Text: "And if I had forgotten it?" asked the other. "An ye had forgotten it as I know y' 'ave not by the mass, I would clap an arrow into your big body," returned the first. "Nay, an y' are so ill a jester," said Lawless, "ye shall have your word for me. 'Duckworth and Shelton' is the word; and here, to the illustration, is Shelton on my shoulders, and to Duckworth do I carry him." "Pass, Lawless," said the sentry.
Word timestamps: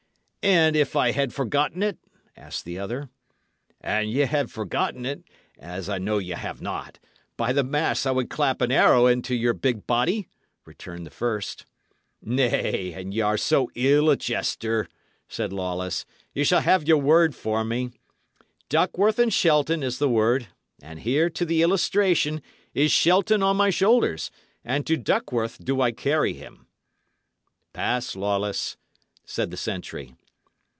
"And 0.43 0.75
if 0.75 0.95
I 0.95 1.11
had 1.11 1.35
forgotten 1.35 1.83
it?" 1.83 1.99
asked 2.35 2.65
the 2.65 2.79
other. 2.79 3.09
"An 3.79 4.07
ye 4.07 4.21
had 4.21 4.49
forgotten 4.49 5.05
it 5.05 5.23
as 5.59 5.87
I 5.87 5.99
know 5.99 6.17
y' 6.17 6.33
'ave 6.33 6.63
not 6.63 6.97
by 7.37 7.53
the 7.53 7.63
mass, 7.63 8.07
I 8.07 8.11
would 8.11 8.31
clap 8.31 8.59
an 8.59 8.71
arrow 8.71 9.05
into 9.05 9.35
your 9.35 9.53
big 9.53 9.85
body," 9.85 10.29
returned 10.65 11.05
the 11.05 11.11
first. 11.11 11.67
"Nay, 12.23 12.91
an 12.93 13.11
y' 13.11 13.19
are 13.21 13.37
so 13.37 13.69
ill 13.75 14.09
a 14.09 14.17
jester," 14.17 14.89
said 15.29 15.53
Lawless, 15.53 16.07
"ye 16.33 16.43
shall 16.43 16.61
have 16.61 16.87
your 16.87 16.97
word 16.97 17.35
for 17.35 17.63
me. 17.63 17.91
'Duckworth 18.67 19.19
and 19.19 19.31
Shelton' 19.31 19.83
is 19.83 19.99
the 19.99 20.09
word; 20.09 20.47
and 20.81 21.01
here, 21.01 21.29
to 21.29 21.45
the 21.45 21.61
illustration, 21.61 22.41
is 22.73 22.91
Shelton 22.91 23.43
on 23.43 23.57
my 23.57 23.69
shoulders, 23.69 24.31
and 24.65 24.87
to 24.87 24.97
Duckworth 24.97 25.63
do 25.63 25.81
I 25.81 25.91
carry 25.91 26.33
him." 26.33 26.65
"Pass, 27.73 28.15
Lawless," 28.15 28.75
said 29.23 29.51
the 29.51 29.57
sentry. 29.57 30.15